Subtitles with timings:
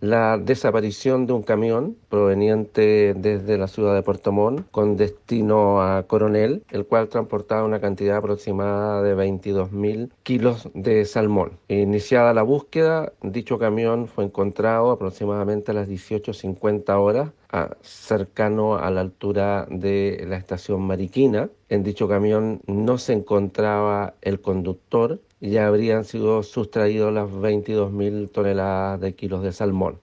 [0.00, 6.04] la desaparición de un camión proveniente desde la ciudad de Puerto Montt con destino a
[6.04, 11.52] Coronel, el cual transportaba una cantidad aproximada de 22.000 kilos de salmón.
[11.68, 17.30] Iniciada la búsqueda, dicho camión fue encontrado aproximadamente a las 18.50 horas
[17.82, 21.50] cercano a la altura de la estación Mariquina.
[21.68, 28.30] En dicho camión no se encontraba el conductor y ya habrían sido sustraídos las 22.000
[28.30, 30.00] toneladas de kilos de salmón.